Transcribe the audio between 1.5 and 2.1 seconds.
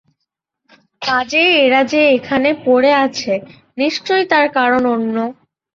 এরা যে